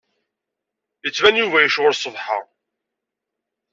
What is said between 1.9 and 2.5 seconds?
ṣṣbeḥ-a.